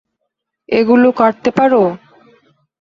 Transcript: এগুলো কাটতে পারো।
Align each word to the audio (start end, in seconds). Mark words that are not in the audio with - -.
এগুলো 0.69 1.07
কাটতে 1.11 1.49
পারো। 1.57 1.83